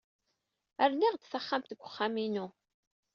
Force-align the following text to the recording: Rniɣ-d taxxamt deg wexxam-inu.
Rniɣ-d 0.91 1.23
taxxamt 1.25 1.69
deg 1.71 1.79
wexxam-inu. 1.83 2.47